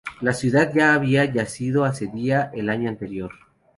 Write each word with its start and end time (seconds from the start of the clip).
La 0.19 0.33
ciudad 0.33 0.71
ya 0.73 0.95
había 0.95 1.25
ya 1.25 1.45
sido 1.45 1.85
asediada 1.85 2.49
el 2.55 2.71
año 2.71 2.89
anterior. 2.89 3.29